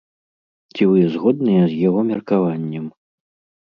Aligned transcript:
Ці 0.73 0.87
вы 0.93 1.03
згодныя 1.17 1.63
з 1.69 1.73
яго 1.87 1.99
меркаваннем? 2.11 2.85